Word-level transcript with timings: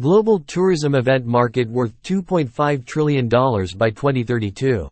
Global 0.00 0.38
tourism 0.38 0.94
event 0.94 1.26
market 1.26 1.68
worth 1.68 1.92
$2.5 2.02 2.86
trillion 2.86 3.28
by 3.28 3.90
2032. 3.90 4.88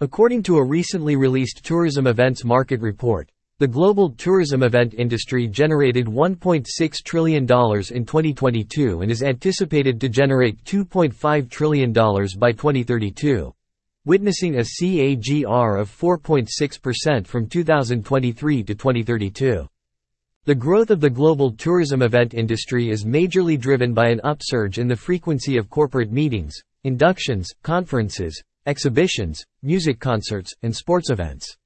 According 0.00 0.42
to 0.42 0.56
a 0.56 0.64
recently 0.64 1.14
released 1.14 1.64
tourism 1.64 2.08
events 2.08 2.44
market 2.44 2.80
report, 2.80 3.30
the 3.60 3.68
global 3.68 4.10
tourism 4.10 4.64
event 4.64 4.94
industry 4.94 5.46
generated 5.46 6.06
$1.6 6.06 7.04
trillion 7.04 7.44
in 7.44 7.46
2022 8.04 9.02
and 9.02 9.12
is 9.12 9.22
anticipated 9.22 10.00
to 10.00 10.08
generate 10.08 10.64
$2.5 10.64 11.48
trillion 11.48 11.92
by 11.92 12.50
2032, 12.50 13.54
witnessing 14.06 14.56
a 14.56 14.62
CAGR 14.62 15.80
of 15.80 15.88
4.6% 15.88 17.26
from 17.28 17.46
2023 17.46 18.64
to 18.64 18.74
2032. 18.74 19.68
The 20.46 20.54
growth 20.54 20.90
of 20.90 21.00
the 21.00 21.10
global 21.10 21.50
tourism 21.50 22.02
event 22.02 22.32
industry 22.32 22.90
is 22.90 23.04
majorly 23.04 23.60
driven 23.60 23.92
by 23.92 24.08
an 24.08 24.20
upsurge 24.24 24.78
in 24.78 24.88
the 24.88 24.96
frequency 24.96 25.58
of 25.58 25.68
corporate 25.68 26.10
meetings, 26.10 26.54
inductions, 26.84 27.50
conferences, 27.62 28.42
exhibitions, 28.64 29.44
music 29.62 30.00
concerts, 30.00 30.54
and 30.62 30.74
sports 30.74 31.10
events. 31.10 31.56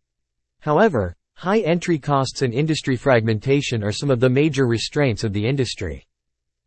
However, 0.61 1.15
High 1.41 1.61
entry 1.61 1.99
costs 1.99 2.43
and 2.43 2.53
industry 2.53 2.97
fragmentation 2.97 3.83
are 3.83 3.93
some 3.93 4.11
of 4.11 4.21
the 4.21 4.29
major 4.29 4.67
restraints 4.67 5.25
of 5.25 5.33
the 5.33 5.47
industry. 5.47 6.07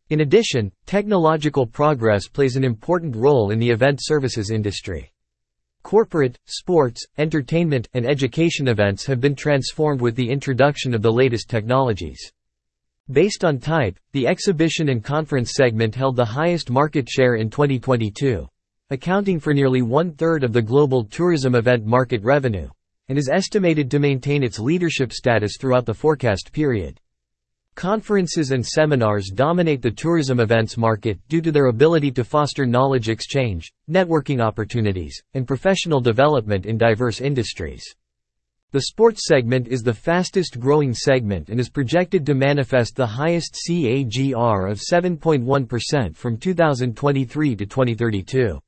In 0.10 0.22
addition, 0.22 0.72
technological 0.88 1.68
progress 1.68 2.28
plays 2.28 2.56
an 2.56 2.64
important 2.64 3.16
role 3.16 3.52
in 3.52 3.60
the 3.60 3.70
event 3.70 4.00
services 4.02 4.50
industry. 4.50 5.13
Corporate, 5.84 6.40
sports, 6.46 7.06
entertainment, 7.18 7.90
and 7.94 8.06
education 8.06 8.70
events 8.70 9.06
have 9.06 9.20
been 9.20 9.36
transformed 9.36 10.00
with 10.00 10.16
the 10.16 10.30
introduction 10.30 10.94
of 10.94 11.02
the 11.02 11.12
latest 11.12 11.50
technologies. 11.50 12.32
Based 13.12 13.44
on 13.44 13.60
type, 13.60 14.00
the 14.14 14.26
exhibition 14.26 14.88
and 14.88 15.04
conference 15.04 15.52
segment 15.54 15.94
held 15.94 16.16
the 16.16 16.24
highest 16.24 16.72
market 16.72 17.10
share 17.10 17.36
in 17.36 17.50
2022, 17.50 18.48
accounting 18.92 19.42
for 19.42 19.54
nearly 19.54 19.82
one-third 19.82 20.46
of 20.46 20.54
the 20.54 20.62
global 20.62 21.04
tourism 21.04 21.54
event 21.54 21.86
market 21.86 22.24
revenue 22.24 22.70
and 23.10 23.18
is 23.18 23.30
estimated 23.30 23.92
to 23.92 24.00
maintain 24.00 24.42
its 24.42 24.60
leadership 24.60 25.12
status 25.12 25.58
throughout 25.60 25.86
the 25.86 25.94
forecast 25.94 26.54
period. 26.54 26.98
Conferences 27.76 28.52
and 28.52 28.64
seminars 28.64 29.30
dominate 29.34 29.82
the 29.82 29.90
tourism 29.90 30.40
events 30.40 30.78
market 30.78 31.20
due 31.28 31.42
to 31.42 31.52
their 31.52 31.66
ability 31.66 32.12
to 32.12 32.24
foster 32.24 32.68
knowledge 32.68 33.10
exchange, 33.10 33.74
networking 33.90 34.42
opportunities, 34.42 35.20
and 35.34 35.48
professional 35.48 36.00
development 36.00 36.68
in 36.68 36.78
diverse 36.78 37.20
industries. 37.20 37.84
The 38.74 38.82
sports 38.82 39.28
segment 39.28 39.68
is 39.68 39.82
the 39.82 39.94
fastest 39.94 40.60
growing 40.60 40.94
segment 40.94 41.50
and 41.50 41.60
is 41.60 41.70
projected 41.70 42.26
to 42.28 42.36
manifest 42.36 42.96
the 42.96 43.08
highest 43.08 43.58
CAGR 43.68 44.72
of 44.72 44.80
7.1% 44.80 46.16
from 46.16 46.38
2023 46.38 47.56
to 47.56 47.66
2032. 47.66 48.60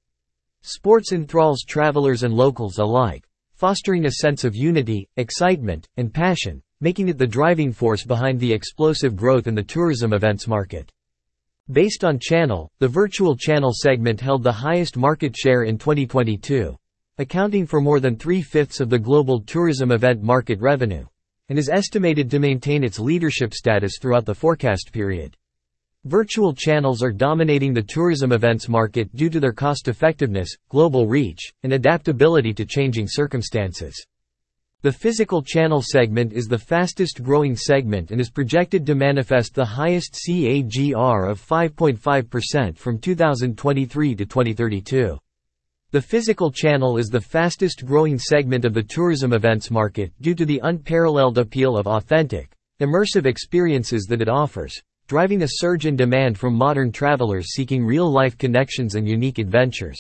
Sports 0.61 1.11
enthralls 1.11 1.63
travelers 1.63 2.23
and 2.23 2.33
locals 2.33 2.79
alike, 2.79 3.23
fostering 3.53 4.05
a 4.05 4.11
sense 4.11 4.43
of 4.43 4.55
unity, 4.55 5.07
excitement, 5.17 5.87
and 5.97 6.13
passion, 6.13 6.61
making 6.85 7.09
it 7.09 7.17
the 7.17 7.25
driving 7.25 7.73
force 7.73 8.05
behind 8.05 8.39
the 8.39 8.53
explosive 8.53 9.15
growth 9.15 9.47
in 9.47 9.55
the 9.55 9.63
tourism 9.63 10.13
events 10.13 10.47
market. 10.47 10.91
Based 11.71 12.03
on 12.03 12.19
channel, 12.21 12.71
the 12.77 12.87
virtual 12.87 13.35
channel 13.35 13.71
segment 13.73 14.21
held 14.21 14.43
the 14.43 14.51
highest 14.51 14.95
market 14.95 15.35
share 15.35 15.63
in 15.63 15.79
2022, 15.79 16.77
accounting 17.17 17.65
for 17.65 17.81
more 17.81 17.99
than 17.99 18.15
three-fifths 18.15 18.81
of 18.81 18.91
the 18.91 18.99
global 18.99 19.41
tourism 19.41 19.91
event 19.91 20.21
market 20.21 20.59
revenue, 20.61 21.07
and 21.49 21.57
is 21.57 21.69
estimated 21.69 22.29
to 22.29 22.37
maintain 22.37 22.83
its 22.83 22.99
leadership 22.99 23.55
status 23.55 23.97
throughout 23.99 24.27
the 24.27 24.35
forecast 24.35 24.91
period. 24.93 25.35
Virtual 26.03 26.53
channels 26.53 27.01
are 27.01 27.11
dominating 27.11 27.73
the 27.73 27.81
tourism 27.81 28.31
events 28.31 28.69
market 28.69 29.09
due 29.15 29.31
to 29.31 29.39
their 29.39 29.53
cost-effectiveness, 29.53 30.55
global 30.69 31.07
reach, 31.07 31.51
and 31.63 31.73
adaptability 31.73 32.53
to 32.53 32.63
changing 32.63 33.07
circumstances. 33.09 34.05
The 34.85 34.91
physical 34.91 35.41
channel 35.41 35.81
segment 35.81 36.31
is 36.31 36.45
the 36.45 36.59
fastest 36.59 37.23
growing 37.23 37.55
segment 37.55 38.11
and 38.11 38.21
is 38.21 38.29
projected 38.29 38.85
to 38.85 38.93
manifest 38.93 39.55
the 39.55 39.65
highest 39.65 40.13
CAGR 40.13 41.27
of 41.27 41.43
5.5% 41.43 42.77
from 42.77 42.99
2023 42.99 44.13
to 44.13 44.25
2032. 44.27 45.17
The 45.89 46.01
physical 46.03 46.51
channel 46.51 46.99
is 46.99 47.07
the 47.07 47.19
fastest 47.19 47.83
growing 47.83 48.19
segment 48.19 48.63
of 48.63 48.75
the 48.75 48.83
tourism 48.83 49.33
events 49.33 49.71
market 49.71 50.13
due 50.21 50.35
to 50.35 50.45
the 50.45 50.61
unparalleled 50.61 51.39
appeal 51.39 51.75
of 51.79 51.87
authentic, 51.87 52.51
immersive 52.79 53.25
experiences 53.25 54.05
that 54.07 54.21
it 54.21 54.29
offers 54.29 54.79
driving 55.07 55.41
a 55.41 55.47
surge 55.49 55.87
in 55.87 55.95
demand 55.95 56.37
from 56.37 56.53
modern 56.53 56.91
travelers 56.91 57.53
seeking 57.53 57.83
real-life 57.83 58.37
connections 58.37 58.93
and 58.93 59.09
unique 59.09 59.39
adventures. 59.39 59.97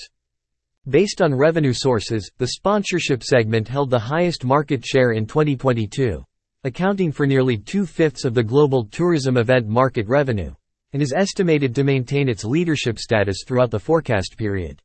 Based 0.87 1.19
on 1.19 1.33
revenue 1.33 1.73
sources, 1.73 2.29
the 2.37 2.49
sponsorship 2.49 3.23
segment 3.23 3.67
held 3.67 3.89
the 3.89 3.97
highest 3.97 4.45
market 4.45 4.85
share 4.85 5.13
in 5.13 5.25
2022, 5.25 6.23
accounting 6.63 7.11
for 7.11 7.25
nearly 7.25 7.57
two-fifths 7.57 8.23
of 8.23 8.35
the 8.35 8.43
global 8.43 8.85
tourism 8.85 9.35
event 9.35 9.67
market 9.67 10.07
revenue, 10.07 10.53
and 10.93 11.01
is 11.01 11.11
estimated 11.11 11.73
to 11.73 11.83
maintain 11.83 12.29
its 12.29 12.45
leadership 12.45 12.99
status 12.99 13.37
throughout 13.47 13.71
the 13.71 13.79
forecast 13.79 14.37
period. 14.37 14.79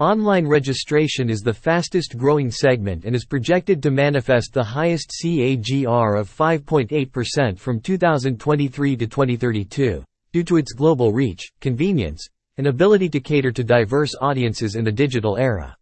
Online 0.00 0.46
registration 0.46 1.30
is 1.30 1.40
the 1.40 1.54
fastest 1.54 2.18
growing 2.18 2.50
segment 2.50 3.06
and 3.06 3.16
is 3.16 3.24
projected 3.24 3.82
to 3.82 3.90
manifest 3.90 4.52
the 4.52 4.62
highest 4.62 5.10
CAGR 5.22 6.20
of 6.20 6.28
5.8% 6.28 7.58
from 7.58 7.80
2023 7.80 8.96
to 8.98 9.06
2032, 9.06 10.04
due 10.34 10.44
to 10.44 10.58
its 10.58 10.74
global 10.74 11.10
reach, 11.10 11.52
convenience, 11.60 12.28
and 12.58 12.66
ability 12.66 13.08
to 13.08 13.20
cater 13.20 13.52
to 13.52 13.64
diverse 13.64 14.14
audiences 14.20 14.76
in 14.76 14.84
the 14.84 14.92
digital 14.92 15.36
era. 15.36 15.76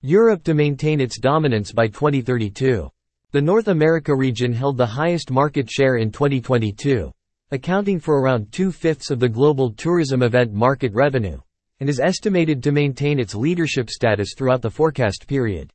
Europe 0.00 0.42
to 0.44 0.54
maintain 0.54 1.00
its 1.00 1.18
dominance 1.18 1.72
by 1.72 1.86
2032. 1.86 2.90
The 3.30 3.40
North 3.40 3.68
America 3.68 4.14
region 4.14 4.52
held 4.52 4.76
the 4.76 4.84
highest 4.84 5.30
market 5.30 5.70
share 5.70 5.96
in 5.96 6.10
2022, 6.10 7.12
accounting 7.50 8.00
for 8.00 8.20
around 8.20 8.50
two-fifths 8.52 9.10
of 9.10 9.20
the 9.20 9.28
global 9.28 9.70
tourism 9.70 10.22
event 10.22 10.52
market 10.52 10.92
revenue 10.92 11.38
and 11.80 11.88
is 11.88 11.98
estimated 11.98 12.62
to 12.62 12.70
maintain 12.70 13.18
its 13.18 13.34
leadership 13.34 13.90
status 13.90 14.34
throughout 14.36 14.62
the 14.62 14.70
forecast 14.70 15.26
period. 15.26 15.72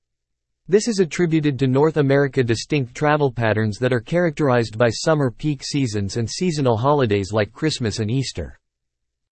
This 0.70 0.88
is 0.88 1.00
attributed 1.00 1.60
to 1.60 1.68
North 1.68 1.98
America 1.98 2.44
distinct 2.44 2.96
travel 2.96 3.32
patterns 3.32 3.78
that 3.80 3.92
are 3.92 4.00
characterized 4.00 4.78
by 4.78 4.90
summer 4.90 5.32
peak 5.32 5.64
seasons 5.64 6.18
and 6.18 6.30
seasonal 6.30 6.78
holidays 6.78 7.32
like 7.34 7.52
Christmas 7.52 8.00
and 8.00 8.10
Easter. 8.12 8.60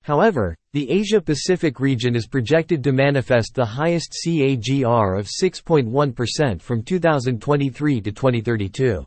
However, 0.05 0.55
the 0.73 0.87
Asia-Pacific 0.91 1.79
region 1.79 2.15
is 2.15 2.27
projected 2.27 2.83
to 2.83 2.91
manifest 2.91 3.55
the 3.55 3.65
highest 3.65 4.15
CAGR 4.23 5.17
of 5.17 5.25
6.1% 5.25 6.61
from 6.61 6.83
2023 6.83 8.01
to 8.01 8.11
2032. 8.11 9.03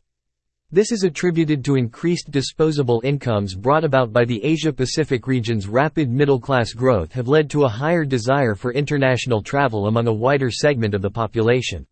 This 0.72 0.90
is 0.90 1.04
attributed 1.04 1.64
to 1.64 1.76
increased 1.76 2.32
disposable 2.32 3.00
incomes 3.04 3.54
brought 3.54 3.84
about 3.84 4.12
by 4.12 4.24
the 4.24 4.44
Asia-Pacific 4.44 5.28
region's 5.28 5.68
rapid 5.68 6.10
middle-class 6.10 6.72
growth 6.72 7.12
have 7.12 7.28
led 7.28 7.48
to 7.50 7.62
a 7.62 7.68
higher 7.68 8.04
desire 8.04 8.56
for 8.56 8.72
international 8.72 9.40
travel 9.40 9.86
among 9.86 10.08
a 10.08 10.12
wider 10.12 10.50
segment 10.50 10.94
of 10.94 11.02
the 11.02 11.08
population. 11.08 11.86